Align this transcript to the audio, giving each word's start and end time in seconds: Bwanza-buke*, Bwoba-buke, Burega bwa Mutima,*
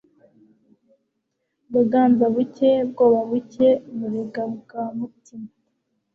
Bwanza-buke*, 1.73 2.71
Bwoba-buke, 2.91 3.67
Burega 3.97 4.43
bwa 4.55 4.83
Mutima,* 4.97 5.49